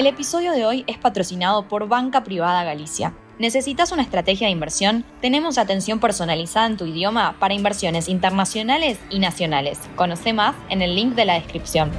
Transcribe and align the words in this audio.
El 0.00 0.06
episodio 0.06 0.52
de 0.52 0.64
hoy 0.64 0.82
es 0.86 0.96
patrocinado 0.96 1.68
por 1.68 1.86
Banca 1.86 2.24
Privada 2.24 2.64
Galicia. 2.64 3.12
¿Necesitas 3.38 3.92
una 3.92 4.00
estrategia 4.00 4.46
de 4.46 4.52
inversión? 4.52 5.04
Tenemos 5.20 5.58
atención 5.58 6.00
personalizada 6.00 6.68
en 6.68 6.78
tu 6.78 6.86
idioma 6.86 7.36
para 7.38 7.52
inversiones 7.52 8.08
internacionales 8.08 8.98
y 9.10 9.18
nacionales. 9.18 9.78
Conoce 9.96 10.32
más 10.32 10.56
en 10.70 10.80
el 10.80 10.94
link 10.94 11.14
de 11.16 11.26
la 11.26 11.34
descripción. 11.34 11.90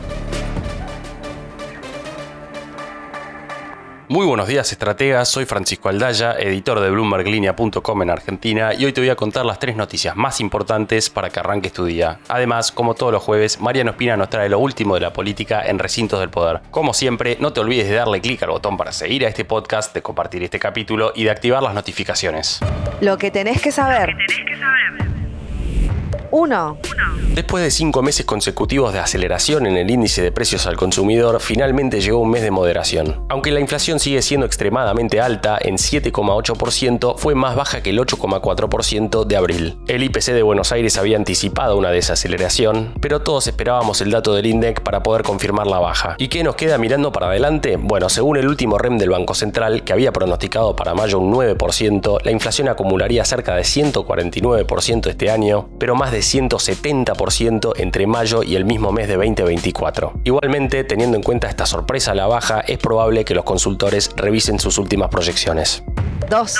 Muy 4.11 4.25
buenos 4.25 4.49
días, 4.49 4.69
estrategas. 4.69 5.29
Soy 5.29 5.45
Francisco 5.45 5.87
Aldaya, 5.87 6.33
editor 6.33 6.81
de 6.81 6.89
BloombergLinea.com 6.89 8.01
en 8.01 8.09
Argentina, 8.09 8.73
y 8.73 8.83
hoy 8.83 8.91
te 8.91 8.99
voy 8.99 9.09
a 9.09 9.15
contar 9.15 9.45
las 9.45 9.57
tres 9.57 9.77
noticias 9.77 10.17
más 10.17 10.41
importantes 10.41 11.09
para 11.09 11.29
que 11.29 11.39
arranques 11.39 11.71
tu 11.71 11.85
día. 11.85 12.19
Además, 12.27 12.73
como 12.73 12.93
todos 12.93 13.13
los 13.13 13.23
jueves, 13.23 13.61
Mariano 13.61 13.91
Espina 13.91 14.17
nos 14.17 14.29
trae 14.29 14.49
lo 14.49 14.59
último 14.59 14.95
de 14.95 14.99
la 14.99 15.13
política 15.13 15.61
en 15.65 15.79
Recintos 15.79 16.19
del 16.19 16.29
Poder. 16.29 16.59
Como 16.71 16.93
siempre, 16.93 17.37
no 17.39 17.53
te 17.53 17.61
olvides 17.61 17.87
de 17.87 17.95
darle 17.95 18.19
clic 18.19 18.43
al 18.43 18.49
botón 18.49 18.75
para 18.75 18.91
seguir 18.91 19.25
a 19.25 19.29
este 19.29 19.45
podcast, 19.45 19.93
de 19.93 20.01
compartir 20.01 20.43
este 20.43 20.59
capítulo 20.59 21.13
y 21.15 21.23
de 21.23 21.31
activar 21.31 21.63
las 21.63 21.73
notificaciones. 21.73 22.59
Lo 22.99 23.17
que 23.17 23.31
tenés 23.31 23.61
que 23.61 23.71
saber. 23.71 24.13
1. 26.31 26.77
Después 27.33 27.63
de 27.63 27.71
cinco 27.71 28.01
meses 28.01 28.25
consecutivos 28.25 28.91
de 28.91 28.99
aceleración 28.99 29.65
en 29.65 29.77
el 29.77 29.89
índice 29.89 30.21
de 30.21 30.33
precios 30.33 30.67
al 30.67 30.75
consumidor, 30.75 31.39
finalmente 31.39 32.01
llegó 32.01 32.19
un 32.19 32.29
mes 32.29 32.41
de 32.41 32.51
moderación. 32.51 33.25
Aunque 33.29 33.51
la 33.51 33.61
inflación 33.61 33.99
sigue 33.99 34.21
siendo 34.21 34.45
extremadamente 34.45 35.21
alta, 35.21 35.57
en 35.61 35.75
7,8%, 35.75 37.15
fue 37.17 37.33
más 37.33 37.55
baja 37.55 37.81
que 37.81 37.91
el 37.91 37.99
8,4% 37.99 39.25
de 39.25 39.37
abril. 39.37 39.77
El 39.87 40.03
IPC 40.03 40.33
de 40.33 40.43
Buenos 40.43 40.73
Aires 40.73 40.97
había 40.97 41.15
anticipado 41.15 41.77
una 41.77 41.89
desaceleración, 41.89 42.93
pero 42.99 43.21
todos 43.21 43.47
esperábamos 43.47 44.01
el 44.01 44.11
dato 44.11 44.33
del 44.33 44.47
INDEC 44.47 44.81
para 44.81 45.01
poder 45.01 45.23
confirmar 45.23 45.67
la 45.67 45.79
baja. 45.79 46.15
¿Y 46.17 46.27
qué 46.27 46.43
nos 46.43 46.55
queda 46.55 46.77
mirando 46.77 47.13
para 47.13 47.27
adelante? 47.27 47.77
Bueno, 47.77 48.09
según 48.09 48.37
el 48.37 48.47
último 48.47 48.77
REM 48.77 48.97
del 48.97 49.09
Banco 49.09 49.35
Central, 49.35 49.83
que 49.83 49.93
había 49.93 50.11
pronosticado 50.11 50.75
para 50.75 50.93
mayo 50.93 51.19
un 51.19 51.33
9%, 51.33 52.17
la 52.25 52.31
inflación 52.31 52.67
acumularía 52.67 53.23
cerca 53.23 53.55
de 53.55 53.63
149% 53.63 55.09
este 55.09 55.31
año, 55.31 55.69
pero 55.79 55.95
más 55.95 56.11
de 56.11 56.19
170% 56.19 56.90
entre 57.77 58.07
mayo 58.07 58.43
y 58.43 58.55
el 58.55 58.65
mismo 58.65 58.91
mes 58.91 59.07
de 59.07 59.15
2024. 59.15 60.13
Igualmente, 60.23 60.83
teniendo 60.83 61.17
en 61.17 61.23
cuenta 61.23 61.47
esta 61.47 61.65
sorpresa 61.65 62.11
a 62.11 62.15
la 62.15 62.27
baja, 62.27 62.61
es 62.61 62.77
probable 62.77 63.25
que 63.25 63.33
los 63.33 63.43
consultores 63.43 64.11
revisen 64.15 64.59
sus 64.59 64.77
últimas 64.77 65.09
proyecciones. 65.09 65.83
2. 66.29 66.55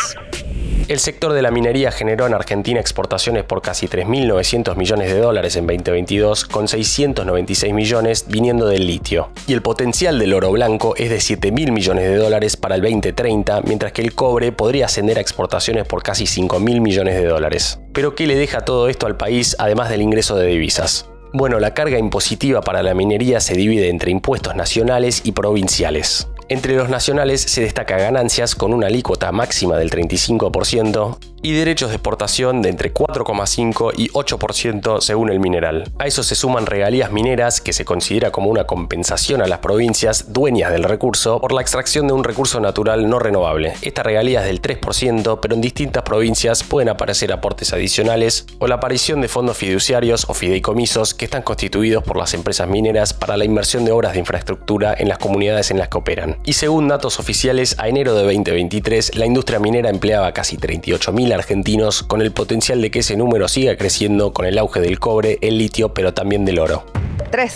El 0.92 1.00
sector 1.00 1.32
de 1.32 1.42
la 1.42 1.52
minería 1.52 1.90
generó 1.90 2.28
en 2.28 2.34
Argentina 2.34 2.78
exportaciones 2.78 3.46
por 3.46 3.62
casi 3.62 3.88
3.900 3.88 4.76
millones 4.76 5.14
de 5.14 5.22
dólares 5.22 5.56
en 5.56 5.66
2022, 5.66 6.44
con 6.44 6.68
696 6.68 7.74
millones 7.74 8.26
viniendo 8.28 8.68
del 8.68 8.88
litio. 8.88 9.30
Y 9.48 9.54
el 9.54 9.62
potencial 9.62 10.20
del 10.20 10.34
oro 10.34 10.52
blanco 10.52 10.94
es 10.98 11.10
de 11.10 11.20
7.000 11.20 11.72
millones 11.72 12.04
de 12.04 12.18
dólares 12.18 12.58
para 12.58 12.76
el 12.76 12.82
2030, 12.82 13.62
mientras 13.62 13.94
que 13.94 14.02
el 14.02 14.14
cobre 14.14 14.52
podría 14.52 14.88
ascender 14.88 15.18
a 15.18 15.22
exportaciones 15.22 15.86
por 15.88 16.04
casi 16.04 16.26
5.000 16.26 16.82
millones 16.82 17.16
de 17.16 17.26
dólares. 17.26 17.80
Pero 17.94 18.14
¿qué 18.14 18.28
le 18.28 18.36
deja 18.36 18.66
todo 18.66 18.90
esto 18.90 19.06
al 19.06 19.16
país 19.16 19.56
además 19.60 19.90
del 19.90 20.02
ingreso 20.02 20.36
de 20.36 20.48
divisas? 20.48 21.06
Bueno, 21.34 21.62
la 21.62 21.74
carga 21.74 21.98
impositiva 21.98 22.60
para 22.60 22.84
la 22.84 22.94
minería 22.94 23.40
se 23.40 23.54
divide 23.54 23.88
entre 23.88 24.12
impuestos 24.12 24.58
nacionales 24.58 25.22
y 25.24 25.32
provinciales. 25.32 26.28
Entre 26.52 26.76
los 26.76 26.90
nacionales 26.90 27.40
se 27.44 27.62
destaca 27.62 27.98
ganancias 27.98 28.56
con 28.56 28.74
una 28.74 28.88
alícuota 28.88 29.32
máxima 29.32 29.78
del 29.78 29.90
35% 29.90 31.18
y 31.44 31.54
derechos 31.54 31.90
de 31.90 31.96
exportación 31.96 32.62
de 32.62 32.68
entre 32.68 32.94
4,5 32.94 33.94
y 33.98 34.10
8% 34.10 35.00
según 35.00 35.30
el 35.30 35.40
mineral. 35.40 35.92
A 35.98 36.08
eso 36.08 36.24
se 36.24 36.36
suman 36.36 36.66
regalías 36.66 37.12
mineras 37.12 37.62
que 37.62 37.72
se 37.72 37.86
considera 37.86 38.32
como 38.32 38.50
una 38.50 38.66
compensación 38.66 39.42
a 39.42 39.48
las 39.48 39.60
provincias 39.60 40.34
dueñas 40.34 40.72
del 40.72 40.84
recurso 40.84 41.40
por 41.40 41.54
la 41.54 41.62
extracción 41.62 42.08
de 42.08 42.14
un 42.14 42.26
recurso 42.26 42.60
natural 42.60 43.10
no 43.10 43.18
renovable. 43.18 43.74
Esta 43.82 44.04
regalía 44.04 44.42
es 44.42 44.48
del 44.48 44.62
3%, 44.62 45.40
pero 45.42 45.56
en 45.56 45.62
distintas 45.62 46.04
provincias 46.04 46.64
pueden 46.64 46.90
aparecer 46.90 47.32
aportes 47.32 47.74
adicionales 47.74 48.46
o 48.60 48.68
la 48.68 48.76
aparición 48.76 49.22
de 49.22 49.30
fondos 49.30 49.58
fiduciarios 49.58 50.26
o 50.30 50.34
fideicomisos 50.34 51.14
que 51.14 51.26
están 51.26 51.44
constituidos 51.44 52.04
por 52.04 52.18
las 52.18 52.34
empresas 52.34 52.68
mineras 52.68 53.14
para 53.14 53.38
la 53.38 53.46
inversión 53.46 53.86
de 53.86 53.92
obras 53.92 54.14
de 54.14 54.20
infraestructura 54.20 54.94
en 54.98 55.08
las 55.08 55.18
comunidades 55.18 55.72
en 55.72 55.80
las 55.80 55.88
que 55.88 55.98
operan. 55.98 56.41
Y 56.44 56.54
según 56.54 56.88
datos 56.88 57.20
oficiales, 57.20 57.76
a 57.78 57.88
enero 57.88 58.16
de 58.16 58.24
2023 58.24 59.16
la 59.16 59.28
industria 59.28 59.60
minera 59.60 59.90
empleaba 59.90 60.34
casi 60.34 60.58
38.000 60.58 61.34
argentinos 61.34 62.02
con 62.02 62.22
el 62.22 62.32
potencial 62.32 62.82
de 62.82 62.90
que 62.90 63.00
ese 63.00 63.16
número 63.16 63.48
siga 63.48 63.78
creciendo 63.78 64.34
con 64.34 64.46
el 64.46 64.58
auge 64.58 64.80
del 64.80 65.00
cobre, 65.00 65.38
el 65.42 65.60
litio, 65.60 65.94
pero 65.94 66.14
también 66.14 66.44
del 66.46 66.58
oro. 66.60 66.84
3. 67.30 67.56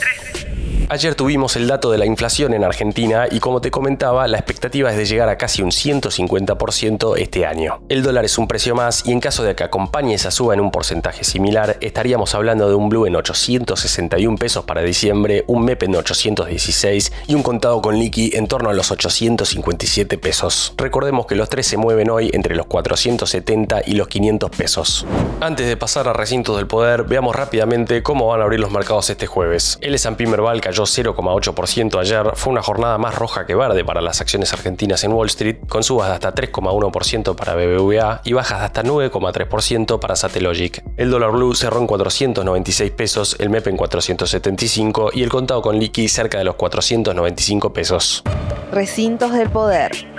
Ayer 0.88 1.16
tuvimos 1.16 1.56
el 1.56 1.68
dato 1.68 1.90
de 1.90 1.98
la 1.98 2.06
inflación 2.06 2.54
en 2.54 2.64
Argentina 2.64 3.26
y 3.32 3.40
como 3.40 3.60
te 3.60 3.72
comentaba, 3.72 4.28
la 4.28 4.38
expectativa 4.38 4.92
es 4.92 4.98
de 4.98 5.06
llegar 5.06 5.30
a 5.30 5.38
casi 5.38 5.64
un 5.64 5.72
150% 5.72 7.18
este 7.18 7.46
año. 7.48 7.82
El 7.90 8.04
dólar 8.04 8.24
es 8.26 8.38
un 8.38 8.48
precio 8.48 8.76
más 8.76 9.04
y 9.06 9.12
en 9.12 9.20
caso 9.20 9.44
de 9.44 9.56
que 9.56 9.64
acompañe 9.64 10.14
esa 10.14 10.30
suba 10.30 10.54
en 10.54 10.60
un 10.60 10.70
porcentaje 10.70 11.24
similar, 11.24 11.78
estaríamos 11.82 12.36
hablando 12.36 12.70
de 12.70 12.76
un 12.76 12.90
blue 12.90 13.08
en 13.08 13.16
861 13.16 14.38
pesos 14.38 14.66
para 14.66 14.82
diciembre, 14.82 15.44
un 15.48 15.66
MEP 15.66 15.84
en 15.84 15.96
816 15.96 17.12
y 17.28 17.34
un 17.34 17.42
contado 17.42 17.82
con 17.82 17.98
liqui 17.98 18.32
en 18.36 18.48
torno 18.48 18.70
a 18.70 18.74
los 18.74 18.92
857 18.92 20.20
pesos. 20.20 20.74
Recordemos 20.78 21.26
que 21.26 21.36
los 21.36 21.50
tres 21.50 21.66
se 21.66 21.78
mueven 21.78 22.12
hoy 22.12 22.30
entre 22.32 22.56
los 22.56 22.68
470 22.68 23.82
y 23.88 23.96
los 23.96 24.08
500 24.08 24.52
pesos. 24.52 25.06
Antes 25.42 25.68
de 25.68 25.78
pasar 25.78 26.08
a 26.08 26.14
recintos 26.14 26.58
del 26.58 26.68
poder, 26.68 27.04
veamos 27.04 27.36
rápidamente 27.36 28.04
cómo 28.04 28.28
van 28.28 28.42
a 28.42 28.44
abrir 28.44 28.60
los 28.60 28.72
mercados 28.72 29.10
este 29.10 29.26
jueves. 29.26 29.80
El 29.82 29.96
S&P 29.96 30.28
Merval 30.28 30.62
cayó 30.62 30.75
0,8% 30.84 32.00
ayer, 32.00 32.32
fue 32.36 32.52
una 32.52 32.62
jornada 32.62 32.98
más 32.98 33.16
roja 33.16 33.46
que 33.46 33.56
verde 33.56 33.84
para 33.84 34.02
las 34.02 34.22
acciones 34.22 34.54
argentinas 34.54 35.04
en 35.04 35.14
Wall 35.14 35.28
Street, 35.28 35.58
con 35.68 35.84
subas 35.84 36.10
de 36.10 36.14
hasta 36.16 36.36
3,1% 36.36 37.36
para 37.36 37.56
BBVA 37.56 38.22
y 38.24 38.34
bajas 38.34 38.60
de 38.60 38.66
hasta 38.66 38.84
9,3% 38.84 40.00
para 40.00 40.16
Satellogic. 40.16 40.84
El 40.98 41.12
dólar 41.12 41.32
blue 41.32 41.56
cerró 41.56 41.80
en 41.80 41.88
496 41.88 42.92
pesos, 42.92 43.36
el 43.40 43.50
MEP 43.50 43.68
en 43.68 43.78
475 43.78 45.12
y 45.14 45.24
el 45.24 45.30
contado 45.30 45.62
con 45.62 45.80
liqui 45.80 46.08
cerca 46.08 46.38
de 46.38 46.44
los 46.44 46.56
495 46.56 47.74
pesos. 47.74 48.24
Recintos 48.72 49.32
del 49.32 49.50
poder. 49.50 50.15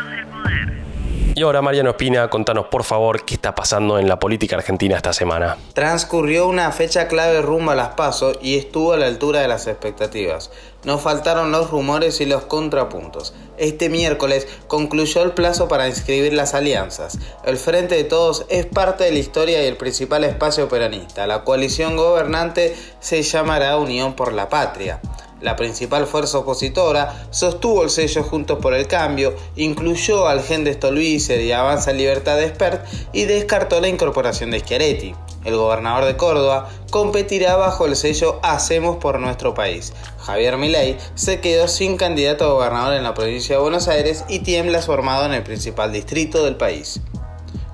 Y 1.37 1.43
ahora 1.43 1.61
Mariano 1.61 1.91
Espina, 1.91 2.31
contanos 2.31 2.69
por 2.69 2.83
favor 2.83 3.27
qué 3.27 3.35
está 3.35 3.55
pasando 3.55 3.99
en 3.99 4.09
la 4.09 4.19
política 4.19 4.57
argentina 4.57 4.97
esta 4.97 5.13
semana. 5.13 5.59
Transcurrió 5.75 6.49
una 6.49 6.73
fecha 6.73 7.09
clave 7.09 7.43
rumbo 7.43 7.73
a 7.73 7.75
las 7.75 7.91
pasos 7.91 8.39
y 8.41 8.57
estuvo 8.57 8.95
a 8.95 8.97
la 8.97 9.05
altura 9.05 9.41
de 9.41 9.49
las 9.49 9.67
expectativas. 9.67 10.51
No 10.85 10.97
faltaron 10.97 11.53
los 11.53 11.69
rumores 11.69 12.23
y 12.23 12.25
los 12.25 12.47
contrapuntos. 12.47 13.35
Este 13.59 13.91
miércoles 13.91 14.49
concluyó 14.67 15.23
el 15.23 15.33
plazo 15.33 15.69
para 15.69 15.89
inscribir 15.89 16.33
las 16.33 16.55
alianzas. 16.55 17.19
El 17.45 17.59
Frente 17.59 17.97
de 17.97 18.05
Todos 18.05 18.47
es 18.49 18.65
parte 18.65 19.05
de 19.05 19.13
la 19.13 19.19
historia 19.19 19.63
y 19.63 19.67
el 19.67 19.77
principal 19.77 20.25
espacio 20.25 20.71
peronista. 20.71 21.27
La 21.27 21.45
coalición 21.45 21.99
gobernante 21.99 22.75
se 23.01 23.23
llamará 23.23 23.77
Unión 23.77 24.15
por 24.15 24.33
la 24.33 24.49
Patria. 24.49 25.03
La 25.41 25.55
principal 25.55 26.07
fuerza 26.07 26.39
opositora 26.39 27.27
sostuvo 27.31 27.83
el 27.83 27.91
sello 27.91 28.23
Juntos 28.23 28.59
por 28.61 28.73
el 28.73 28.87
Cambio, 28.87 29.35
incluyó 29.55 30.29
al 30.29 30.43
Gen 30.43 30.65
de 30.65 30.73
Stolbizer 30.73 31.43
y 31.43 31.53
Avanza 31.53 31.93
Libertad 31.93 32.37
de 32.37 32.47
Expert 32.47 32.87
y 33.13 33.25
descartó 33.25 33.81
la 33.81 33.89
incorporación 33.89 34.51
de 34.51 34.61
Schiaretti. 34.61 35.15
El 35.45 35.57
gobernador 35.57 36.07
de 36.07 36.17
Córdoba 36.17 36.71
competirá 36.91 37.55
bajo 37.57 37.85
el 37.85 37.97
sello 37.97 38.41
Hacemos 38.43 38.97
por 38.97 39.21
nuestro 39.21 39.53
país. 39.53 39.93
Javier 40.19 40.57
Milei 40.57 40.97
se 41.15 41.41
quedó 41.41 41.69
sin 41.69 41.99
candidato 41.99 42.47
a 42.47 42.53
gobernador 42.55 42.95
en 42.95 43.05
la 43.05 43.15
provincia 43.15 43.57
de 43.57 43.63
Buenos 43.63 43.89
Aires 43.89 44.25
y 44.29 44.41
tiembla 44.41 44.81
formado 44.81 45.27
en 45.27 45.35
el 45.35 45.43
principal 45.43 45.93
distrito 45.93 46.45
del 46.45 46.57
país. 46.57 47.01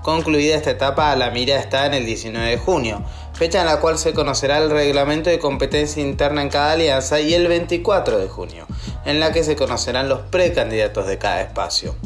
Concluida 0.02 0.56
esta 0.56 0.72
etapa, 0.72 1.14
la 1.14 1.30
mira 1.30 1.60
está 1.60 1.86
en 1.86 1.94
el 1.94 2.04
19 2.04 2.50
de 2.50 2.58
junio, 2.58 3.04
fecha 3.42 3.60
en 3.60 3.66
la 3.66 3.80
cual 3.80 3.98
se 3.98 4.12
conocerá 4.12 4.58
el 4.58 4.70
reglamento 4.70 5.28
de 5.28 5.40
competencia 5.40 6.00
interna 6.00 6.42
en 6.42 6.48
cada 6.48 6.74
alianza, 6.74 7.18
y 7.18 7.34
el 7.34 7.48
24 7.48 8.18
de 8.18 8.28
junio, 8.28 8.68
en 9.04 9.18
la 9.18 9.32
que 9.32 9.42
se 9.42 9.56
conocerán 9.56 10.08
los 10.08 10.20
precandidatos 10.20 11.08
de 11.08 11.18
cada 11.18 11.40
espacio. 11.40 11.96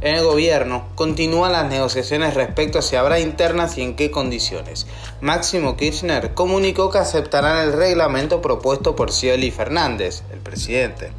En 0.00 0.16
el 0.16 0.24
gobierno 0.24 0.88
continúan 0.96 1.52
las 1.52 1.70
negociaciones 1.70 2.34
respecto 2.34 2.80
a 2.80 2.82
si 2.82 2.96
habrá 2.96 3.20
internas 3.20 3.78
y 3.78 3.82
en 3.82 3.94
qué 3.94 4.10
condiciones. 4.10 4.88
Máximo 5.20 5.76
Kirchner 5.76 6.34
comunicó 6.34 6.90
que 6.90 6.98
aceptarán 6.98 7.68
el 7.68 7.72
reglamento 7.72 8.42
propuesto 8.42 8.96
por 8.96 9.12
Scioli 9.12 9.52
Fernández, 9.52 10.24
el 10.32 10.40
presidente. 10.40 11.12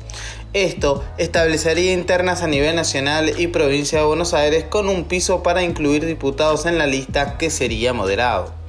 Esto 0.51 1.01
establecería 1.17 1.93
internas 1.93 2.41
a 2.41 2.47
nivel 2.47 2.75
nacional 2.75 3.39
y 3.39 3.47
provincia 3.47 3.99
de 3.99 4.05
Buenos 4.05 4.33
Aires 4.33 4.65
con 4.65 4.89
un 4.89 5.05
piso 5.05 5.43
para 5.43 5.63
incluir 5.63 6.05
diputados 6.05 6.65
en 6.65 6.77
la 6.77 6.87
lista 6.87 7.37
que 7.37 7.49
sería 7.49 7.93
moderado. 7.93 8.59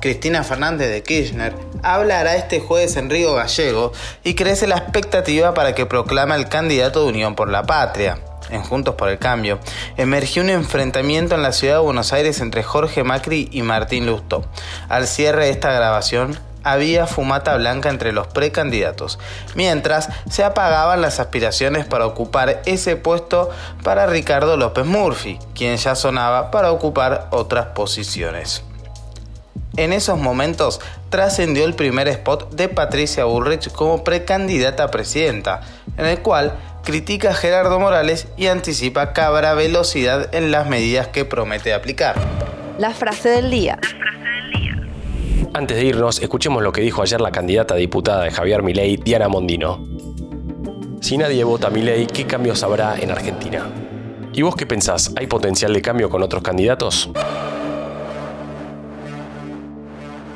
Cristina 0.00 0.42
Fernández 0.44 0.88
de 0.88 1.02
Kirchner 1.02 1.54
hablará 1.82 2.34
este 2.36 2.60
jueves 2.60 2.96
en 2.96 3.10
Río 3.10 3.34
Gallego 3.34 3.92
y 4.24 4.34
crece 4.34 4.66
la 4.66 4.78
expectativa 4.78 5.52
para 5.52 5.74
que 5.74 5.84
proclame 5.84 6.34
el 6.36 6.48
candidato 6.48 7.02
de 7.02 7.10
Unión 7.10 7.34
por 7.34 7.50
la 7.50 7.64
Patria. 7.64 8.18
En 8.48 8.62
Juntos 8.62 8.94
por 8.96 9.10
el 9.10 9.18
Cambio, 9.18 9.60
emergió 9.96 10.42
un 10.42 10.50
enfrentamiento 10.50 11.34
en 11.34 11.42
la 11.42 11.52
ciudad 11.52 11.74
de 11.74 11.80
Buenos 11.80 12.12
Aires 12.12 12.40
entre 12.40 12.62
Jorge 12.62 13.04
Macri 13.04 13.48
y 13.52 13.62
Martín 13.62 14.06
Lustó. 14.06 14.44
Al 14.88 15.06
cierre 15.06 15.44
de 15.44 15.50
esta 15.50 15.70
grabación, 15.70 16.36
había 16.64 17.06
fumata 17.06 17.56
blanca 17.56 17.90
entre 17.90 18.12
los 18.12 18.26
precandidatos, 18.26 19.18
mientras 19.54 20.08
se 20.28 20.44
apagaban 20.44 21.00
las 21.00 21.20
aspiraciones 21.20 21.84
para 21.86 22.06
ocupar 22.06 22.62
ese 22.66 22.96
puesto 22.96 23.50
para 23.84 24.06
Ricardo 24.06 24.56
López 24.56 24.84
Murphy, 24.84 25.38
quien 25.54 25.76
ya 25.76 25.94
sonaba 25.94 26.50
para 26.50 26.72
ocupar 26.72 27.28
otras 27.30 27.66
posiciones. 27.66 28.64
En 29.76 29.92
esos 29.92 30.18
momentos 30.18 30.80
trascendió 31.08 31.64
el 31.64 31.74
primer 31.74 32.08
spot 32.08 32.54
de 32.54 32.68
Patricia 32.68 33.24
Bullrich 33.24 33.70
como 33.72 34.04
precandidata 34.04 34.84
a 34.84 34.90
presidenta, 34.90 35.62
en 35.96 36.06
el 36.06 36.20
cual 36.20 36.58
critica 36.84 37.30
a 37.30 37.34
Gerardo 37.34 37.78
Morales 37.78 38.28
y 38.36 38.46
anticipa 38.46 39.12
que 39.12 39.20
habrá 39.20 39.54
velocidad 39.54 40.34
en 40.34 40.50
las 40.50 40.68
medidas 40.68 41.08
que 41.08 41.24
promete 41.24 41.72
aplicar. 41.72 42.16
La 42.78 42.90
frase 42.90 43.28
del 43.28 43.50
día. 43.50 43.78
Antes 45.52 45.76
de 45.76 45.84
irnos, 45.84 46.20
escuchemos 46.20 46.62
lo 46.62 46.72
que 46.72 46.80
dijo 46.80 47.02
ayer 47.02 47.20
la 47.20 47.32
candidata 47.32 47.74
a 47.74 47.76
diputada 47.76 48.24
de 48.24 48.30
Javier 48.30 48.62
Milei, 48.62 48.96
Diana 48.96 49.28
Mondino. 49.28 49.84
Si 51.00 51.16
nadie 51.16 51.42
vota 51.44 51.68
a 51.68 51.70
Milei, 51.70 52.06
¿qué 52.06 52.26
cambios 52.26 52.62
habrá 52.62 52.96
en 52.98 53.10
Argentina? 53.10 53.66
¿Y 54.32 54.42
vos 54.42 54.54
qué 54.54 54.66
pensás? 54.66 55.12
¿Hay 55.16 55.26
potencial 55.26 55.72
de 55.72 55.82
cambio 55.82 56.08
con 56.08 56.22
otros 56.22 56.42
candidatos? 56.42 57.10